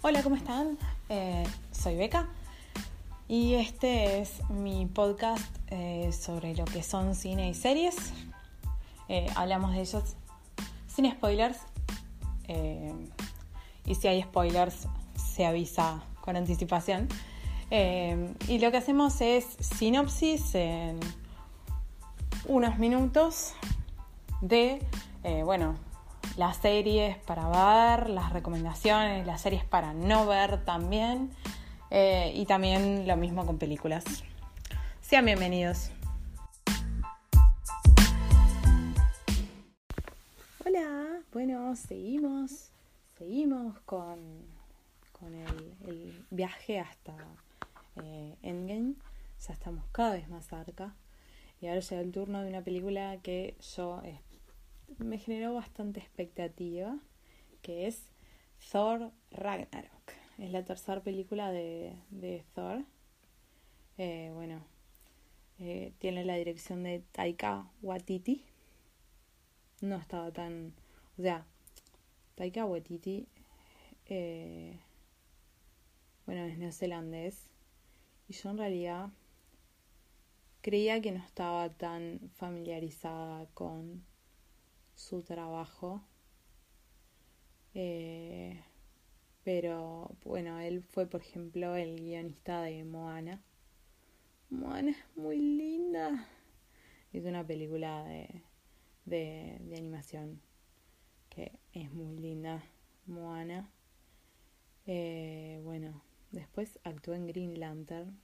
Hola, 0.00 0.22
¿cómo 0.22 0.36
están? 0.36 0.78
Eh, 1.08 1.42
soy 1.72 1.96
Beca 1.96 2.28
y 3.26 3.54
este 3.54 4.20
es 4.20 4.48
mi 4.48 4.86
podcast 4.86 5.44
eh, 5.72 6.12
sobre 6.12 6.54
lo 6.54 6.64
que 6.66 6.84
son 6.84 7.16
cine 7.16 7.48
y 7.48 7.54
series. 7.54 7.96
Eh, 9.08 9.26
hablamos 9.34 9.72
de 9.72 9.80
ellos 9.80 10.04
sin 10.86 11.10
spoilers 11.10 11.58
y 13.84 13.94
si 13.96 14.06
hay 14.06 14.22
spoilers 14.22 14.86
se 15.16 15.44
avisa 15.44 16.00
con 16.20 16.36
anticipación. 16.36 17.08
y 17.68 18.58
lo 18.60 18.70
que 18.70 18.76
hacemos 18.76 19.20
es 19.20 19.46
sinopsis 19.58 20.54
en 20.54 21.00
unos 22.46 22.78
minutos 22.78 23.54
de, 24.42 24.80
bueno, 25.44 25.74
las 26.38 26.58
series 26.58 27.16
para 27.24 27.48
ver, 27.48 28.10
las 28.10 28.32
recomendaciones, 28.32 29.26
las 29.26 29.40
series 29.40 29.64
para 29.64 29.92
no 29.92 30.24
ver 30.24 30.64
también. 30.64 31.30
Eh, 31.90 32.32
y 32.32 32.46
también 32.46 33.08
lo 33.08 33.16
mismo 33.16 33.44
con 33.44 33.58
películas. 33.58 34.04
Sean 35.00 35.24
bienvenidos. 35.24 35.90
Hola, 40.64 41.22
bueno, 41.32 41.74
seguimos, 41.74 42.70
seguimos 43.18 43.76
con, 43.80 44.20
con 45.18 45.34
el, 45.34 46.24
viaje 46.30 46.78
hasta 46.78 47.16
eh, 47.96 48.36
Endgame. 48.42 48.94
Ya 49.44 49.54
estamos 49.54 49.84
cada 49.90 50.12
vez 50.12 50.28
más 50.28 50.46
cerca. 50.46 50.94
Y 51.60 51.66
ahora 51.66 51.80
llega 51.80 52.00
el 52.00 52.12
turno 52.12 52.42
de 52.42 52.48
una 52.48 52.62
película 52.62 53.16
que 53.24 53.56
yo 53.74 54.00
me 54.96 55.18
generó 55.18 55.54
bastante 55.54 56.00
expectativa, 56.00 56.98
que 57.62 57.86
es 57.86 58.02
Thor 58.70 59.12
Ragnarok. 59.30 60.12
Es 60.38 60.50
la 60.50 60.64
tercera 60.64 61.02
película 61.02 61.50
de, 61.50 61.94
de 62.10 62.44
Thor. 62.54 62.84
Eh, 63.98 64.30
bueno, 64.34 64.64
eh, 65.58 65.92
tiene 65.98 66.24
la 66.24 66.36
dirección 66.36 66.82
de 66.82 67.02
Taika 67.12 67.70
Waititi. 67.82 68.44
No 69.80 69.96
estaba 69.96 70.30
tan... 70.32 70.72
O 71.18 71.22
sea, 71.22 71.44
Taika 72.36 72.64
Waititi, 72.64 73.26
eh, 74.06 74.78
bueno, 76.26 76.44
es 76.44 76.58
neozelandés. 76.58 77.48
Y 78.28 78.34
yo 78.34 78.50
en 78.50 78.58
realidad 78.58 79.10
creía 80.60 81.00
que 81.00 81.12
no 81.12 81.24
estaba 81.24 81.68
tan 81.70 82.30
familiarizada 82.36 83.46
con 83.54 84.04
su 84.98 85.22
trabajo. 85.22 86.02
Eh, 87.72 88.60
pero 89.44 90.16
bueno, 90.24 90.58
él 90.58 90.82
fue, 90.82 91.06
por 91.06 91.20
ejemplo, 91.22 91.76
el 91.76 92.00
guionista 92.00 92.62
de 92.62 92.84
Moana. 92.84 93.40
Moana 94.50 94.90
es 94.90 95.16
muy 95.16 95.38
linda. 95.38 96.26
Es 97.12 97.24
una 97.24 97.46
película 97.46 98.04
de, 98.04 98.42
de, 99.04 99.58
de 99.60 99.76
animación 99.76 100.42
que 101.30 101.58
es 101.72 101.90
muy 101.92 102.16
linda. 102.18 102.64
Moana. 103.06 103.70
Eh, 104.86 105.60
bueno, 105.62 106.02
después 106.32 106.80
actuó 106.82 107.14
en 107.14 107.28
Green 107.28 107.60
Lantern. 107.60 108.20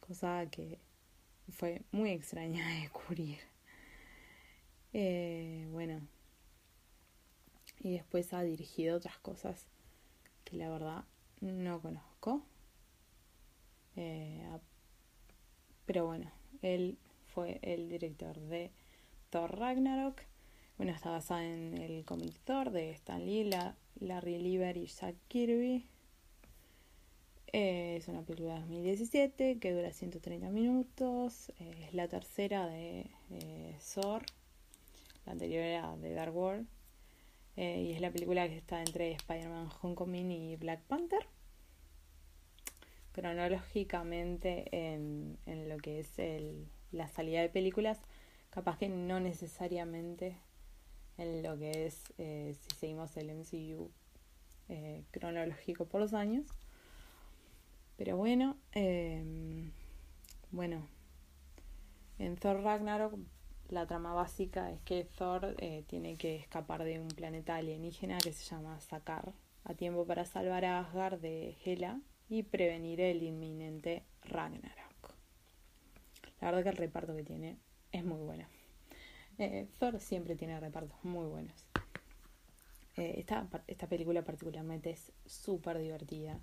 Cosa 0.00 0.46
que 0.50 0.80
fue 1.50 1.82
muy 1.92 2.10
extraña 2.10 2.66
de 2.68 2.80
descubrir. 2.80 3.57
Eh, 4.92 5.68
bueno, 5.70 6.00
y 7.80 7.92
después 7.92 8.32
ha 8.32 8.42
dirigido 8.42 8.96
otras 8.96 9.18
cosas 9.18 9.66
que 10.44 10.56
la 10.56 10.70
verdad 10.70 11.04
no 11.40 11.80
conozco. 11.80 12.42
Eh, 13.96 14.46
pero 15.84 16.06
bueno, 16.06 16.30
él 16.62 16.98
fue 17.26 17.58
el 17.62 17.88
director 17.88 18.38
de 18.38 18.70
Thor 19.30 19.58
Ragnarok. 19.58 20.20
Bueno, 20.76 20.92
está 20.92 21.10
basada 21.10 21.44
en 21.44 21.76
el 21.78 22.04
cómic 22.04 22.38
Thor 22.44 22.70
de 22.70 22.90
Stan 22.92 23.24
Lee, 23.24 23.50
Larry 24.00 24.38
Lieber 24.38 24.76
y 24.76 24.86
Jack 24.86 25.16
Kirby. 25.28 25.86
Eh, 27.52 27.96
es 27.96 28.08
una 28.08 28.22
película 28.22 28.54
de 28.54 28.60
2017 28.60 29.58
que 29.58 29.72
dura 29.72 29.92
130 29.92 30.50
minutos. 30.50 31.52
es 31.58 31.94
la 31.94 32.08
tercera 32.08 32.66
de 32.66 33.10
Thor 33.94 34.22
la 35.28 35.32
anterior 35.32 35.62
era 35.62 35.94
The 36.00 36.14
Dark 36.14 36.34
World. 36.34 36.66
Eh, 37.56 37.82
y 37.82 37.92
es 37.92 38.00
la 38.00 38.10
película 38.10 38.48
que 38.48 38.56
está 38.56 38.80
entre 38.80 39.12
Spider-Man 39.12 39.68
Homecoming 39.82 40.30
y 40.30 40.56
Black 40.56 40.80
Panther. 40.84 41.26
Cronológicamente 43.12 44.64
en, 44.72 45.38
en 45.44 45.68
lo 45.68 45.76
que 45.76 46.00
es 46.00 46.18
el, 46.18 46.66
la 46.92 47.08
salida 47.08 47.42
de 47.42 47.50
películas, 47.50 48.00
capaz 48.48 48.78
que 48.78 48.88
no 48.88 49.20
necesariamente 49.20 50.38
en 51.18 51.42
lo 51.42 51.58
que 51.58 51.86
es 51.86 52.04
eh, 52.16 52.54
si 52.58 52.76
seguimos 52.76 53.14
el 53.18 53.30
MCU 53.34 53.90
eh, 54.70 55.04
cronológico 55.10 55.84
por 55.84 56.00
los 56.00 56.14
años. 56.14 56.46
Pero 57.98 58.16
bueno, 58.16 58.56
bueno, 60.52 60.88
en 62.18 62.36
Thor 62.36 62.62
Ragnarok 62.62 63.18
la 63.68 63.86
trama 63.86 64.14
básica 64.14 64.70
es 64.72 64.80
que 64.80 65.04
Thor 65.04 65.54
eh, 65.58 65.84
tiene 65.86 66.16
que 66.16 66.36
escapar 66.36 66.84
de 66.84 67.00
un 67.00 67.08
planeta 67.08 67.56
alienígena 67.56 68.18
que 68.18 68.32
se 68.32 68.44
llama 68.44 68.80
Sakar 68.80 69.34
a 69.64 69.74
tiempo 69.74 70.06
para 70.06 70.24
salvar 70.24 70.64
a 70.64 70.80
Asgard 70.80 71.20
de 71.20 71.56
Hela 71.64 72.00
y 72.30 72.44
prevenir 72.44 73.00
el 73.00 73.22
inminente 73.22 74.04
Ragnarok. 74.24 75.14
La 76.40 76.50
verdad 76.50 76.62
que 76.62 76.68
el 76.70 76.76
reparto 76.76 77.14
que 77.14 77.24
tiene 77.24 77.58
es 77.92 78.04
muy 78.04 78.20
bueno. 78.20 78.46
Eh, 79.38 79.68
Thor 79.78 80.00
siempre 80.00 80.34
tiene 80.34 80.58
repartos 80.58 80.96
muy 81.02 81.26
buenos. 81.26 81.66
Eh, 82.96 83.16
esta, 83.18 83.46
esta, 83.66 83.86
película 83.86 84.22
particularmente 84.22 84.90
es 84.90 85.12
súper 85.26 85.78
divertida. 85.78 86.40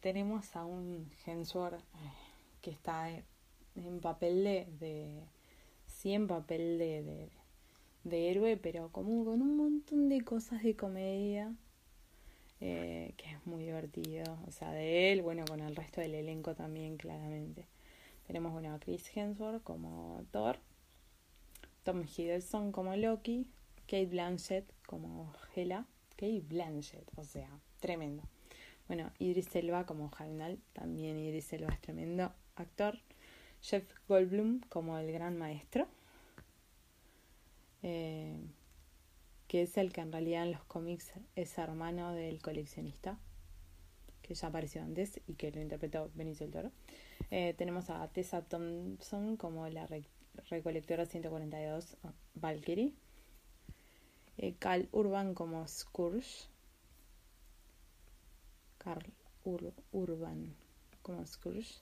tenemos 0.00 0.54
a 0.56 0.64
un 0.64 1.10
Hemsworth 1.24 1.82
que 2.60 2.70
está 2.70 3.08
en 3.08 4.00
papel 4.00 4.44
de 4.78 5.24
sí 5.98 6.12
en 6.14 6.28
papel 6.28 6.78
de, 6.78 7.28
de, 8.04 8.30
héroe, 8.30 8.56
pero 8.56 8.90
como 8.92 9.24
con 9.24 9.42
un 9.42 9.56
montón 9.56 10.08
de 10.08 10.22
cosas 10.22 10.62
de 10.62 10.76
comedia. 10.76 11.54
Eh, 12.60 13.14
que 13.16 13.30
es 13.30 13.46
muy 13.46 13.62
divertido, 13.62 14.36
o 14.48 14.50
sea, 14.50 14.72
de 14.72 15.12
él, 15.12 15.22
bueno, 15.22 15.44
con 15.46 15.60
el 15.60 15.76
resto 15.76 16.00
del 16.00 16.16
elenco 16.16 16.56
también, 16.56 16.96
claramente. 16.96 17.66
Tenemos, 18.26 18.52
bueno, 18.52 18.74
a 18.74 18.80
Chris 18.80 19.16
Hemsworth 19.16 19.62
como 19.62 20.24
Thor, 20.32 20.58
Tom 21.84 22.02
Hiddleston 22.02 22.72
como 22.72 22.96
Loki, 22.96 23.46
Kate 23.86 24.06
Blanchett 24.06 24.66
como 24.86 25.32
Hela, 25.54 25.86
Kate 26.16 26.42
Blanchett, 26.48 27.08
o 27.16 27.22
sea, 27.22 27.48
tremendo. 27.78 28.24
Bueno, 28.88 29.12
Idris 29.18 29.54
Elba 29.54 29.86
como 29.86 30.10
Heimdall, 30.18 30.58
también 30.72 31.18
Idris 31.18 31.52
Elba 31.52 31.72
es 31.72 31.80
tremendo 31.80 32.32
actor. 32.56 32.98
Jeff 33.62 33.84
Goldblum 34.08 34.60
como 34.68 34.98
el 34.98 35.12
gran 35.12 35.36
maestro, 35.36 35.86
eh, 37.82 38.38
que 39.46 39.62
es 39.62 39.76
el 39.76 39.92
que 39.92 40.00
en 40.00 40.12
realidad 40.12 40.44
en 40.44 40.52
los 40.52 40.64
cómics 40.64 41.12
es 41.36 41.56
hermano 41.58 42.12
del 42.12 42.40
coleccionista, 42.40 43.18
que 44.22 44.34
ya 44.34 44.48
apareció 44.48 44.82
antes 44.82 45.20
y 45.26 45.34
que 45.34 45.50
lo 45.50 45.60
interpretó 45.60 46.10
Benicio 46.14 46.46
del 46.46 46.52
Toro. 46.52 46.72
Eh, 47.30 47.54
tenemos 47.56 47.90
a 47.90 48.06
Tessa 48.08 48.42
Thompson 48.42 49.36
como 49.36 49.68
la 49.68 49.88
recolectora 50.50 51.06
142 51.06 51.96
Valkyrie. 52.34 52.92
Eh, 54.36 54.54
Carl 54.58 54.88
Urban 54.92 55.34
como 55.34 55.66
Scourge. 55.66 56.48
Carl 58.78 59.12
Urban 59.44 60.54
como 61.02 61.26
Scourge. 61.26 61.80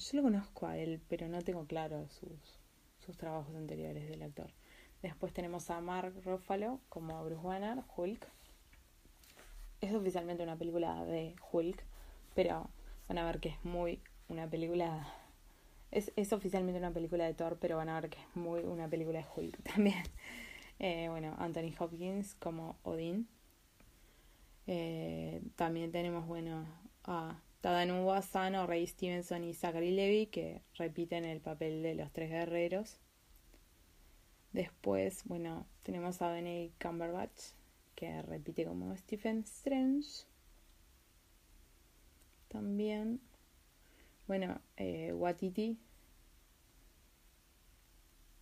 Yo 0.00 0.16
lo 0.16 0.22
conozco 0.22 0.66
a 0.66 0.78
él, 0.78 0.98
pero 1.08 1.28
no 1.28 1.42
tengo 1.42 1.66
claro 1.66 2.08
sus, 2.08 2.58
sus 3.04 3.18
trabajos 3.18 3.54
anteriores 3.54 4.08
del 4.08 4.22
actor. 4.22 4.50
Después 5.02 5.34
tenemos 5.34 5.68
a 5.68 5.78
Mark 5.82 6.14
Ruffalo 6.24 6.80
como 6.88 7.22
Bruce 7.22 7.46
Banner, 7.46 7.84
Hulk. 7.94 8.26
Es 9.82 9.92
oficialmente 9.92 10.42
una 10.42 10.56
película 10.56 11.04
de 11.04 11.36
Hulk, 11.52 11.84
pero 12.34 12.70
van 13.08 13.18
a 13.18 13.26
ver 13.26 13.40
que 13.40 13.50
es 13.50 13.62
muy 13.62 14.00
una 14.28 14.48
película... 14.48 15.06
Es, 15.90 16.12
es 16.16 16.32
oficialmente 16.32 16.78
una 16.78 16.92
película 16.92 17.26
de 17.26 17.34
Thor, 17.34 17.58
pero 17.60 17.76
van 17.76 17.90
a 17.90 18.00
ver 18.00 18.08
que 18.08 18.20
es 18.20 18.36
muy 18.36 18.60
una 18.60 18.88
película 18.88 19.18
de 19.18 19.26
Hulk 19.36 19.62
también. 19.74 20.02
Eh, 20.78 21.08
bueno, 21.10 21.34
Anthony 21.38 21.74
Hopkins 21.78 22.36
como 22.36 22.78
Odin. 22.84 23.28
Eh, 24.66 25.42
también 25.56 25.92
tenemos, 25.92 26.26
bueno, 26.26 26.64
a 27.04 27.38
Tadano 27.60 28.12
Asano, 28.12 28.66
Ray 28.66 28.86
Stevenson 28.86 29.44
y 29.44 29.54
Zachary 29.54 29.90
Levy, 29.90 30.26
que 30.26 30.62
repiten 30.74 31.24
el 31.24 31.40
papel 31.40 31.82
de 31.82 31.94
los 31.94 32.10
tres 32.12 32.30
guerreros. 32.30 32.98
Después, 34.52 35.22
bueno, 35.24 35.66
tenemos 35.82 36.20
a 36.22 36.32
Benedict 36.32 36.82
Cumberbatch, 36.82 37.52
que 37.94 38.22
repite 38.22 38.64
como 38.64 38.96
Stephen 38.96 39.40
Strange. 39.40 40.24
También, 42.48 43.20
bueno, 44.26 44.60
eh, 44.76 45.12
Watiti. 45.12 45.78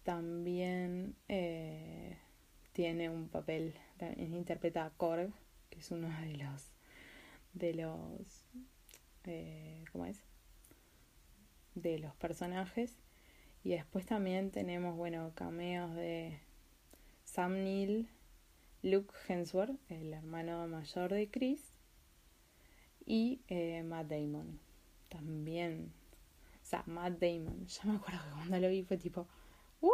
También 0.02 1.14
eh, 1.28 2.16
tiene 2.72 3.10
un 3.10 3.28
papel, 3.28 3.74
interpreta 4.16 4.86
a 4.86 4.90
Korg, 4.90 5.30
que 5.68 5.80
es 5.80 5.90
uno 5.90 6.08
de 6.20 6.36
los, 6.38 6.72
de 7.52 7.74
los, 7.74 8.46
eh, 9.28 9.84
¿cómo 9.92 10.06
es? 10.06 10.24
De 11.74 11.98
los 11.98 12.14
personajes. 12.16 12.98
Y 13.62 13.70
después 13.70 14.06
también 14.06 14.50
tenemos, 14.50 14.96
bueno, 14.96 15.32
cameos 15.34 15.94
de 15.94 16.40
Sam 17.24 17.62
Neill, 17.62 18.08
Luke 18.82 19.14
Hemsworth, 19.28 19.78
el 19.90 20.14
hermano 20.14 20.66
mayor 20.68 21.12
de 21.12 21.30
Chris, 21.30 21.60
y 23.04 23.42
eh, 23.48 23.82
Matt 23.82 24.08
Damon. 24.08 24.60
También, 25.08 25.92
o 26.62 26.66
sea, 26.66 26.82
Matt 26.86 27.18
Damon. 27.20 27.66
Ya 27.68 27.84
me 27.84 27.96
acuerdo 27.96 28.20
que 28.24 28.30
cuando 28.30 28.58
lo 28.58 28.68
vi 28.68 28.82
fue 28.82 28.96
tipo, 28.96 29.26
¿what? 29.80 29.92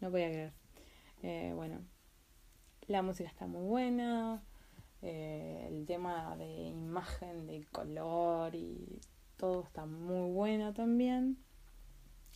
No 0.00 0.10
podía 0.10 0.28
creer. 0.28 0.52
Eh, 1.22 1.52
bueno, 1.54 1.80
la 2.86 3.02
música 3.02 3.28
está 3.28 3.46
muy 3.46 3.62
buena. 3.62 4.42
Eh, 5.02 5.66
el 5.68 5.86
tema 5.86 6.36
de 6.36 6.46
imagen, 6.46 7.46
de 7.46 7.64
color 7.72 8.54
y 8.54 9.00
todo 9.36 9.64
está 9.64 9.86
muy 9.86 10.30
bueno 10.30 10.74
también. 10.74 11.38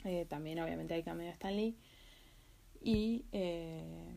Eh, 0.05 0.27
también 0.27 0.61
obviamente 0.61 0.95
hay 0.95 1.03
cambio 1.03 1.27
de 1.27 1.33
Stan 1.33 1.55
Lee. 1.55 1.77
Y 2.81 3.25
eh, 3.33 4.15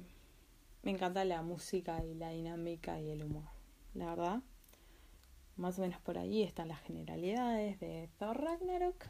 me 0.84 0.92
encanta 0.92 1.26
la 1.26 1.42
música 1.42 2.04
y 2.04 2.14
la 2.16 2.30
dinámica 2.30 3.02
y 3.02 3.10
el 3.10 3.24
humor. 3.24 3.46
La 3.94 4.08
verdad, 4.08 4.42
más 5.58 5.78
o 5.80 5.82
menos 5.82 6.00
por 6.02 6.18
ahí 6.18 6.44
están 6.44 6.70
las 6.70 6.82
generalidades 6.82 7.80
de 7.80 8.10
Thor 8.18 8.42
Ragnarok, 8.42 9.06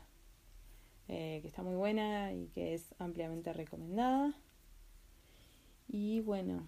que 1.07 1.41
está 1.43 1.63
muy 1.63 1.75
buena 1.75 2.33
y 2.33 2.47
que 2.49 2.73
es 2.73 2.93
ampliamente 2.99 3.53
recomendada. 3.53 4.33
Y 5.87 6.19
bueno, 6.21 6.67